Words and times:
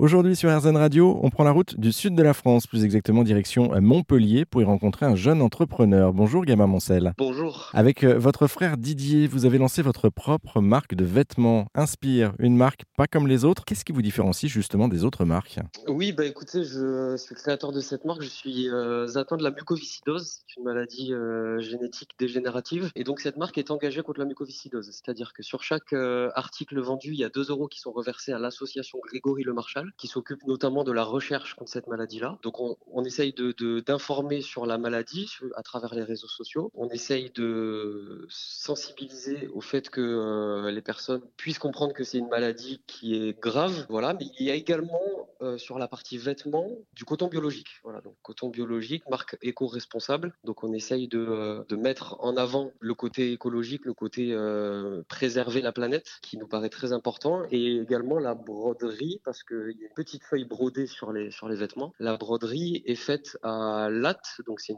Aujourd'hui 0.00 0.34
sur 0.34 0.48
RZN 0.48 0.78
Radio, 0.78 1.20
on 1.22 1.28
prend 1.28 1.44
la 1.44 1.50
route 1.50 1.78
du 1.78 1.92
sud 1.92 2.14
de 2.14 2.22
la 2.22 2.32
France, 2.32 2.66
plus 2.66 2.86
exactement 2.86 3.22
direction 3.22 3.78
Montpellier, 3.82 4.46
pour 4.46 4.62
y 4.62 4.64
rencontrer 4.64 5.04
un 5.04 5.14
jeune 5.14 5.42
entrepreneur. 5.42 6.14
Bonjour 6.14 6.46
Gabin 6.46 6.66
Moncel. 6.66 7.12
Bonjour. 7.18 7.70
Avec 7.74 8.02
euh, 8.02 8.18
votre 8.18 8.46
frère 8.46 8.78
Didier, 8.78 9.26
vous 9.26 9.44
avez 9.44 9.58
lancé 9.58 9.82
votre 9.82 10.08
propre 10.08 10.62
marque 10.62 10.94
de 10.94 11.04
vêtements. 11.04 11.66
Inspire, 11.74 12.32
une 12.38 12.56
marque 12.56 12.84
pas 12.96 13.06
comme 13.06 13.28
les 13.28 13.44
autres. 13.44 13.66
Qu'est-ce 13.66 13.84
qui 13.84 13.92
vous 13.92 14.00
différencie 14.00 14.50
justement 14.50 14.88
des 14.88 15.04
autres 15.04 15.26
marques? 15.26 15.58
Oui, 15.86 16.12
bah 16.12 16.24
écoutez, 16.24 16.64
je 16.64 17.14
suis 17.18 17.34
le 17.34 17.38
créateur 17.38 17.70
de 17.70 17.80
cette 17.80 18.06
marque. 18.06 18.22
Je 18.22 18.30
suis 18.30 18.70
euh, 18.70 19.06
atteint 19.16 19.36
de 19.36 19.44
la 19.44 19.50
mucoviscidose, 19.50 20.44
une 20.56 20.64
maladie 20.64 21.12
euh, 21.12 21.60
génétique 21.60 22.12
dégénérative. 22.18 22.90
Et 22.94 23.04
donc 23.04 23.20
cette 23.20 23.36
marque 23.36 23.58
est 23.58 23.70
engagée 23.70 24.00
contre 24.00 24.20
la 24.20 24.24
mucoviscidose. 24.24 24.90
C'est-à-dire 24.90 25.34
que 25.34 25.42
sur 25.42 25.62
chaque 25.62 25.92
article 25.92 26.80
vendu, 26.80 27.10
il 27.10 27.18
y 27.18 27.24
a 27.24 27.28
2 27.28 27.50
euros 27.50 27.68
qui 27.68 27.80
sont 27.80 27.92
reversés 27.92 28.32
à 28.32 28.38
l'association 28.38 28.98
Grégory 29.04 29.42
Le 29.42 29.52
Marchal 29.52 29.89
qui 29.96 30.08
s'occupe 30.08 30.46
notamment 30.46 30.84
de 30.84 30.92
la 30.92 31.04
recherche 31.04 31.54
contre 31.54 31.70
cette 31.70 31.86
maladie-là. 31.86 32.38
Donc 32.42 32.60
on, 32.60 33.04
essaye 33.04 33.34
d'informer 33.86 34.38
de, 34.38 34.42
sur 34.42 34.66
la 34.66 34.78
maladie 34.78 35.30
à 35.56 35.62
travers 35.62 35.94
les 35.94 36.02
réseaux 36.02 36.28
sociaux. 36.28 36.70
On 36.74 36.88
essaye 36.88 37.30
de 37.30 38.26
sensibiliser 38.28 39.48
au 39.48 39.60
fait 39.60 39.88
que 39.90 40.00
euh, 40.00 40.70
les 40.70 40.82
personnes 40.82 41.22
puissent 41.36 41.58
comprendre 41.58 41.92
que 41.92 42.04
c'est 42.04 42.18
une 42.18 42.28
maladie 42.28 42.82
qui 42.86 43.14
est 43.14 43.38
grave. 43.38 43.86
Voilà, 43.88 44.14
mais 44.14 44.26
il 44.38 44.46
y 44.46 44.50
a 44.50 44.54
également 44.54 45.28
euh, 45.42 45.58
sur 45.58 45.78
la 45.78 45.88
partie 45.88 46.18
vêtements 46.18 46.68
du 46.92 47.04
coton 47.04 47.28
biologique. 47.28 47.80
Voilà, 47.82 48.00
donc 48.00 48.14
coton 48.22 48.48
biologique, 48.48 49.08
marque 49.08 49.36
éco-responsable. 49.42 50.34
Donc 50.44 50.64
on 50.64 50.72
essaye 50.72 51.08
de, 51.08 51.18
euh, 51.18 51.64
de, 51.68 51.76
mettre 51.76 52.16
en 52.20 52.36
avant 52.36 52.72
le 52.78 52.94
côté 52.94 53.32
écologique, 53.32 53.84
le 53.84 53.94
côté 53.94 54.36
préserver 55.08 55.62
la 55.62 55.72
planète, 55.72 56.18
qui 56.22 56.36
nous 56.36 56.46
paraît 56.46 56.68
très 56.68 56.92
important, 56.92 57.42
et 57.50 57.76
également 57.76 58.18
la 58.18 58.34
broderie 58.34 59.20
parce 59.24 59.42
que 59.80 59.90
une 59.90 59.94
petite 59.94 60.24
feuille 60.24 60.44
brodée 60.44 60.86
sur 60.86 61.12
les, 61.12 61.30
vêtements. 61.56 61.92
La 61.98 62.16
broderie 62.16 62.82
est 62.86 62.94
faite 62.94 63.38
à 63.42 63.88
Latte, 63.90 64.40
donc 64.46 64.60
c'est 64.60 64.74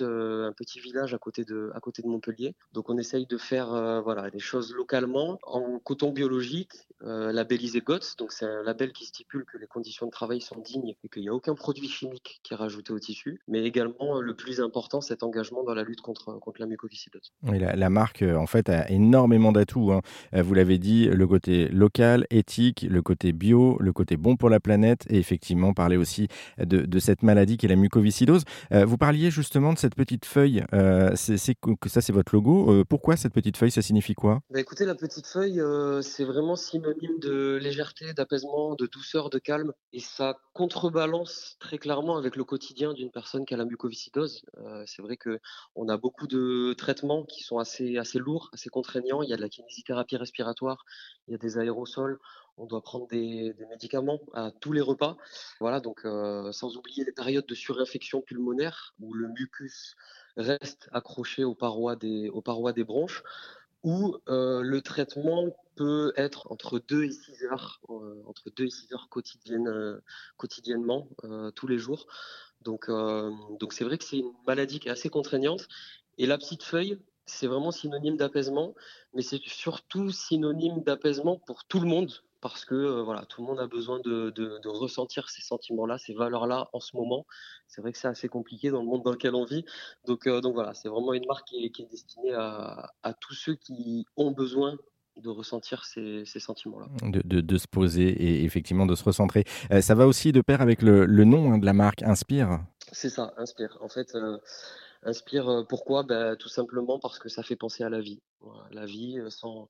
euh, 0.00 0.48
un 0.48 0.52
petit 0.52 0.80
village 0.80 1.14
à 1.14 1.18
côté, 1.18 1.44
de, 1.44 1.70
à 1.74 1.80
côté 1.80 2.02
de 2.02 2.08
Montpellier. 2.08 2.54
Donc 2.72 2.90
on 2.90 2.98
essaye 2.98 3.26
de 3.26 3.38
faire 3.38 3.72
euh, 3.72 4.00
voilà, 4.00 4.30
des 4.30 4.38
choses 4.38 4.74
localement 4.74 5.38
en 5.42 5.78
coton 5.78 6.10
biologique, 6.10 6.88
euh, 7.06 7.32
labellisé 7.32 7.80
GOTS, 7.80 8.16
donc 8.18 8.32
c'est 8.32 8.46
un 8.46 8.62
label 8.62 8.92
qui 8.92 9.06
stipule 9.06 9.44
que 9.44 9.58
les 9.58 9.66
conditions 9.66 10.06
de 10.06 10.10
travail 10.10 10.40
sont 10.40 10.58
dignes 10.58 10.94
et 11.04 11.08
qu'il 11.08 11.22
n'y 11.22 11.28
a 11.28 11.34
aucun 11.34 11.54
produit 11.54 11.88
chimique 11.88 12.40
qui 12.42 12.52
est 12.54 12.56
rajouté 12.56 12.92
au 12.92 12.98
tissu, 12.98 13.40
mais 13.48 13.64
également 13.64 14.20
le 14.20 14.34
plus 14.34 14.60
important, 14.60 15.00
cet 15.00 15.22
engagement 15.22 15.62
dans 15.64 15.74
la 15.74 15.82
lutte 15.82 16.00
contre, 16.00 16.38
contre 16.38 16.60
la 16.60 16.66
mucoviscidose. 16.66 17.32
Oui, 17.42 17.58
la, 17.58 17.90
marque 17.90 18.22
en 18.22 18.46
fait 18.46 18.68
a 18.68 18.90
énormément 18.90 19.52
d'atouts. 19.52 19.92
Hein. 19.92 20.02
Vous 20.32 20.54
l'avez 20.54 20.78
dit, 20.78 21.06
le 21.06 21.26
côté 21.26 21.68
local, 21.68 22.26
éthique, 22.30 22.86
le 22.88 23.02
côté 23.02 23.32
bio, 23.32 23.76
le 23.80 23.92
côté 23.92 24.16
bon 24.16 24.36
pour 24.36 24.50
la 24.50 24.60
planète 24.60 25.04
et 25.08 25.18
effectivement 25.18 25.72
parler 25.72 25.96
aussi 25.96 26.28
de, 26.58 26.98
cette 26.98 27.22
maladie 27.22 27.56
qui 27.56 27.66
est 27.66 27.68
la 27.68 27.76
mucoviscidose. 27.76 28.42
Euh, 28.72 28.84
vous 28.84 28.96
parliez 28.96 29.30
justement 29.30 29.72
de 29.72 29.78
cette 29.78 29.94
petite 29.94 30.24
feuille, 30.24 30.64
euh, 30.72 31.12
c'est 31.14 31.54
que 31.54 31.88
ça 31.88 32.00
c'est 32.00 32.12
votre 32.12 32.34
logo. 32.34 32.72
Euh, 32.72 32.84
pourquoi 32.84 33.16
cette 33.16 33.32
petite 33.32 33.56
feuille, 33.56 33.70
ça 33.70 33.82
signifie 33.82 34.14
quoi? 34.14 34.40
Bah 34.50 34.60
Écoutez, 34.60 34.84
la 34.84 34.94
petite 34.94 35.26
feuille, 35.26 35.62
c'est 36.02 36.24
vraiment 36.24 36.56
synonyme 36.56 36.95
de 37.20 37.56
légèreté, 37.56 38.12
d'apaisement, 38.14 38.74
de 38.74 38.86
douceur, 38.86 39.30
de 39.30 39.38
calme 39.38 39.72
et 39.92 40.00
ça 40.00 40.38
contrebalance 40.52 41.56
très 41.60 41.78
clairement 41.78 42.16
avec 42.16 42.36
le 42.36 42.44
quotidien 42.44 42.92
d'une 42.92 43.10
personne 43.10 43.44
qui 43.44 43.54
a 43.54 43.56
la 43.56 43.64
mucoviscidose. 43.64 44.44
c'est 44.86 45.02
vrai 45.02 45.16
que 45.16 45.38
on 45.74 45.88
a 45.88 45.96
beaucoup 45.96 46.26
de 46.26 46.74
traitements 46.74 47.24
qui 47.24 47.42
sont 47.42 47.58
assez, 47.58 47.98
assez 47.98 48.18
lourds, 48.18 48.50
assez 48.52 48.70
contraignants. 48.70 49.22
Il 49.22 49.28
y 49.28 49.32
a 49.32 49.36
de 49.36 49.42
la 49.42 49.48
kinésithérapie 49.48 50.16
respiratoire, 50.16 50.84
il 51.28 51.32
y 51.32 51.34
a 51.34 51.38
des 51.38 51.58
aérosols 51.58 52.18
on 52.58 52.66
doit 52.66 52.82
prendre 52.82 53.06
des, 53.08 53.54
médicaments 53.70 54.20
à 54.32 54.50
tous 54.50 54.72
les 54.72 54.80
repas. 54.80 55.16
Voilà, 55.60 55.80
donc 55.80 56.04
euh, 56.04 56.52
sans 56.52 56.76
oublier 56.76 57.04
les 57.04 57.12
périodes 57.12 57.46
de 57.46 57.54
surinfection 57.54 58.22
pulmonaire 58.22 58.94
où 59.00 59.12
le 59.12 59.28
mucus 59.28 59.96
reste 60.36 60.88
accroché 60.92 61.44
aux 61.44 61.54
parois 61.54 61.96
des, 61.96 62.28
aux 62.28 62.42
parois 62.42 62.72
des 62.72 62.84
bronches, 62.84 63.22
où 63.82 64.16
euh, 64.28 64.62
le 64.62 64.80
traitement 64.80 65.54
peut 65.76 66.12
être 66.16 66.50
entre 66.50 66.78
2 66.78 67.04
et 67.04 67.10
6 67.12 67.44
heures, 67.44 67.80
euh, 67.90 68.22
entre 68.26 68.50
2 68.50 68.64
et 68.64 68.70
6 68.70 68.92
heures 68.92 69.08
quotidiennes, 69.08 70.00
quotidiennement, 70.36 71.08
tous 71.54 71.66
les 71.66 71.78
jours. 71.78 72.06
Donc, 72.62 72.86
c'est 73.72 73.84
vrai 73.84 73.98
que 73.98 74.04
c'est 74.04 74.18
une 74.18 74.32
maladie 74.46 74.80
qui 74.80 74.88
est 74.88 74.92
assez 74.92 75.08
contraignante. 75.08 75.68
Et 76.18 76.26
la 76.26 76.38
petite 76.38 76.62
feuille, 76.62 76.98
c'est 77.26 77.46
vraiment 77.46 77.72
synonyme 77.72 78.16
d'apaisement, 78.16 78.74
mais 79.12 79.22
c'est 79.22 79.40
surtout 79.44 80.10
synonyme 80.10 80.82
d'apaisement 80.82 81.38
pour 81.46 81.64
tout 81.64 81.80
le 81.80 81.86
monde, 81.86 82.12
parce 82.40 82.64
que 82.64 82.74
euh, 82.74 83.02
voilà, 83.02 83.26
tout 83.26 83.40
le 83.42 83.48
monde 83.48 83.58
a 83.58 83.66
besoin 83.66 83.98
de, 84.00 84.68
ressentir 84.68 85.28
ces 85.28 85.42
sentiments-là, 85.42 85.98
ces 85.98 86.14
valeurs-là 86.14 86.68
en 86.72 86.80
ce 86.80 86.96
moment. 86.96 87.26
C'est 87.66 87.80
vrai 87.80 87.92
que 87.92 87.98
c'est 87.98 88.08
assez 88.08 88.28
compliqué 88.28 88.70
dans 88.70 88.80
le 88.80 88.86
monde 88.86 89.02
dans 89.02 89.10
lequel 89.10 89.34
on 89.34 89.44
vit. 89.44 89.64
Euh, 90.08 90.40
donc 90.40 90.54
voilà, 90.54 90.72
c'est 90.74 90.88
vraiment 90.88 91.12
une 91.12 91.26
marque 91.26 91.48
qui 91.48 91.64
est, 91.64 91.90
destinée 91.90 92.32
à, 92.32 93.14
tous 93.20 93.34
ceux 93.34 93.54
qui 93.56 94.06
ont 94.16 94.30
besoin 94.30 94.76
de 95.16 95.28
ressentir 95.28 95.84
ces, 95.84 96.24
sentiments-là. 96.26 96.86
De, 97.02 97.58
se 97.58 97.66
poser 97.66 98.08
et 98.08 98.44
effectivement 98.44 98.86
de 98.86 98.94
se 98.94 99.04
recentrer. 99.04 99.44
Euh, 99.70 99.80
ça 99.80 99.94
va 99.94 100.06
aussi 100.06 100.32
de 100.32 100.40
pair 100.40 100.60
avec 100.60 100.82
le, 100.82 101.06
nom 101.24 101.52
hein, 101.52 101.58
de 101.58 101.66
la 101.66 101.72
marque 101.72 102.02
Inspire 102.02 102.60
C'est 102.92 103.10
ça, 103.10 103.32
Inspire. 103.36 103.78
En 103.80 103.88
fait, 103.88 104.16
Inspire, 105.02 105.64
pourquoi? 105.68 106.02
Ben, 106.02 106.36
Tout 106.36 106.48
simplement 106.48 106.98
parce 106.98 107.18
que 107.18 107.28
ça 107.28 107.42
fait 107.42 107.56
penser 107.56 107.84
à 107.84 107.88
la 107.88 108.00
vie. 108.00 108.20
la 108.70 108.86
vie 108.86 109.18
sans 109.28 109.68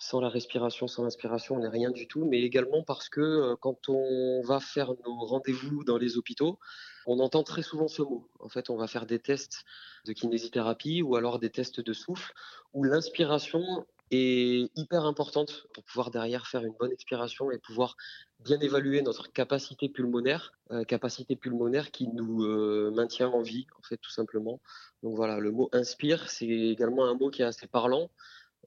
sans 0.00 0.20
la 0.20 0.30
respiration, 0.30 0.88
sans 0.88 1.04
l'inspiration, 1.04 1.56
on 1.56 1.60
n'est 1.60 1.68
rien 1.68 1.90
du 1.90 2.08
tout, 2.08 2.24
mais 2.24 2.40
également 2.40 2.82
parce 2.82 3.10
que 3.10 3.20
euh, 3.20 3.56
quand 3.60 3.90
on 3.90 4.40
va 4.42 4.58
faire 4.58 4.94
nos 5.04 5.26
rendez-vous 5.26 5.84
dans 5.84 5.98
les 5.98 6.16
hôpitaux, 6.16 6.58
on 7.06 7.20
entend 7.20 7.42
très 7.42 7.62
souvent 7.62 7.86
ce 7.86 8.00
mot. 8.00 8.26
En 8.40 8.48
fait, 8.48 8.70
on 8.70 8.76
va 8.76 8.86
faire 8.86 9.04
des 9.04 9.18
tests 9.18 9.64
de 10.06 10.12
kinésithérapie 10.12 11.02
ou 11.02 11.16
alors 11.16 11.38
des 11.38 11.50
tests 11.50 11.80
de 11.80 11.92
souffle 11.92 12.32
où 12.72 12.82
l'inspiration 12.82 13.86
est 14.10 14.70
hyper 14.76 15.04
importante 15.04 15.66
pour 15.72 15.84
pouvoir 15.84 16.10
derrière 16.10 16.46
faire 16.46 16.64
une 16.64 16.74
bonne 16.78 16.92
expiration 16.92 17.50
et 17.50 17.58
pouvoir 17.58 17.96
bien 18.40 18.58
évaluer 18.60 19.02
notre 19.02 19.32
capacité 19.32 19.88
pulmonaire, 19.88 20.52
euh, 20.70 20.84
capacité 20.84 21.36
pulmonaire 21.36 21.90
qui 21.90 22.08
nous 22.08 22.44
euh, 22.44 22.90
maintient 22.94 23.28
en 23.28 23.42
vie, 23.42 23.66
en 23.78 23.82
fait, 23.82 23.96
tout 23.98 24.10
simplement. 24.10 24.60
Donc 25.02 25.14
voilà, 25.14 25.38
le 25.38 25.52
mot 25.52 25.68
inspire, 25.72 26.28
c'est 26.30 26.46
également 26.46 27.04
un 27.06 27.14
mot 27.14 27.30
qui 27.30 27.42
est 27.42 27.46
assez 27.46 27.66
parlant 27.66 28.10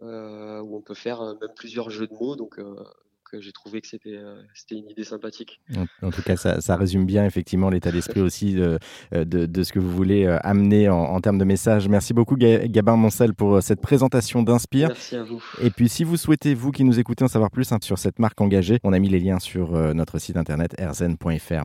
euh, 0.01 0.59
où 0.61 0.75
on 0.75 0.81
peut 0.81 0.93
faire 0.93 1.23
même 1.23 1.53
plusieurs 1.55 1.89
jeux 1.89 2.07
de 2.07 2.13
mots. 2.13 2.35
Donc, 2.35 2.59
j'ai 3.39 3.51
trouvé 3.51 3.81
que 3.81 3.88
c'était 3.88 4.19
c'était 4.53 4.75
une 4.75 4.89
idée 4.89 5.03
sympathique. 5.03 5.59
En, 6.01 6.11
tout 6.11 6.21
cas, 6.21 6.35
ça, 6.35 6.61
ça, 6.61 6.75
résume 6.75 7.05
bien 7.05 7.25
effectivement 7.25 7.69
l'état 7.69 7.91
d'esprit 7.91 8.21
aussi 8.21 8.53
de, 8.53 8.79
de, 9.11 9.45
de, 9.45 9.63
ce 9.63 9.71
que 9.71 9.79
vous 9.79 9.91
voulez 9.91 10.25
amener 10.41 10.89
en, 10.89 10.97
en, 10.97 11.21
termes 11.21 11.38
de 11.38 11.45
message. 11.45 11.88
Merci 11.88 12.13
beaucoup 12.13 12.35
Gabin 12.38 12.95
Moncel 12.95 13.33
pour 13.33 13.61
cette 13.61 13.81
présentation 13.81 14.43
d'Inspire. 14.43 14.89
Merci 14.89 15.16
à 15.16 15.23
vous. 15.23 15.43
Et 15.61 15.69
puis 15.69 15.89
si 15.89 16.03
vous 16.03 16.17
souhaitez, 16.17 16.53
vous 16.53 16.72
qui 16.72 16.83
nous 16.83 16.99
écoutez, 16.99 17.23
en 17.23 17.27
savoir 17.27 17.51
plus 17.51 17.72
hein, 17.72 17.77
sur 17.81 17.97
cette 17.97 18.19
marque 18.19 18.39
engagée, 18.41 18.79
on 18.83 18.93
a 18.93 18.99
mis 18.99 19.09
les 19.09 19.19
liens 19.19 19.39
sur 19.39 19.72
notre 19.93 20.19
site 20.19 20.38
internet 20.38 20.75
rzn.fr. 20.79 21.61